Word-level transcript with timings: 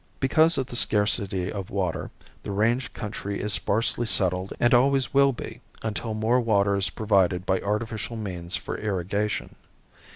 Because 0.19 0.57
of 0.57 0.65
the 0.65 0.75
scarcity 0.75 1.51
of 1.51 1.69
water 1.69 2.09
the 2.41 2.49
range 2.49 2.91
country 2.91 3.39
is 3.39 3.53
sparsely 3.53 4.07
settled 4.07 4.51
and 4.59 4.73
always 4.73 5.13
will 5.13 5.31
be 5.31 5.61
until 5.83 6.15
more 6.15 6.39
water 6.41 6.75
is 6.75 6.89
provided 6.89 7.45
by 7.45 7.59
artificial 7.61 8.17
means 8.17 8.55
for 8.55 8.79
irrigation. 8.79 9.53